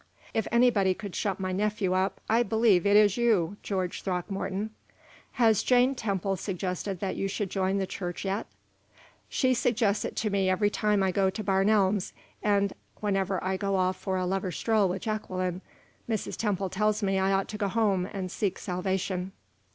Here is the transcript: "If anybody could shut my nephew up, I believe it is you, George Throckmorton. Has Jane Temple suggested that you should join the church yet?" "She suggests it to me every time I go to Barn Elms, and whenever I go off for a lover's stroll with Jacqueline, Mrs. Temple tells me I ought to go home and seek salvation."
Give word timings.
"If 0.33 0.47
anybody 0.51 0.95
could 0.95 1.15
shut 1.15 1.39
my 1.39 1.51
nephew 1.51 1.93
up, 1.93 2.21
I 2.27 2.41
believe 2.41 2.87
it 2.87 2.95
is 2.97 3.17
you, 3.17 3.57
George 3.61 4.01
Throckmorton. 4.01 4.71
Has 5.33 5.61
Jane 5.61 5.93
Temple 5.93 6.37
suggested 6.37 7.01
that 7.01 7.15
you 7.17 7.27
should 7.27 7.51
join 7.51 7.77
the 7.77 7.85
church 7.85 8.25
yet?" 8.25 8.47
"She 9.29 9.53
suggests 9.53 10.03
it 10.03 10.15
to 10.15 10.31
me 10.31 10.49
every 10.49 10.71
time 10.71 11.03
I 11.03 11.11
go 11.11 11.29
to 11.29 11.43
Barn 11.43 11.69
Elms, 11.69 12.13
and 12.41 12.73
whenever 12.99 13.43
I 13.43 13.57
go 13.57 13.75
off 13.75 13.95
for 13.95 14.17
a 14.17 14.25
lover's 14.25 14.57
stroll 14.57 14.89
with 14.89 15.03
Jacqueline, 15.03 15.61
Mrs. 16.09 16.35
Temple 16.35 16.71
tells 16.71 17.03
me 17.03 17.19
I 17.19 17.31
ought 17.33 17.47
to 17.49 17.57
go 17.59 17.67
home 17.67 18.07
and 18.11 18.31
seek 18.31 18.57
salvation." 18.57 19.33